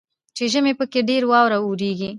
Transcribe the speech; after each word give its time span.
چې 0.35 0.43
ژمي 0.51 0.73
پکښې 0.79 1.01
ډیره 1.09 1.27
واوره 1.31 1.57
اوریږي. 1.61 2.09